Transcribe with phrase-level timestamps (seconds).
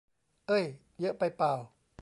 [0.47, 0.65] เอ้ย
[1.01, 1.59] เยอะไปป่าว